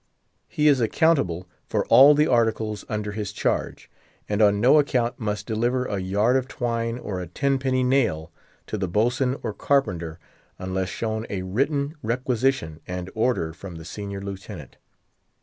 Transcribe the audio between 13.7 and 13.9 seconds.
the